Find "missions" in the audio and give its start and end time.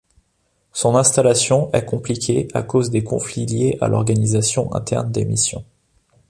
5.25-5.63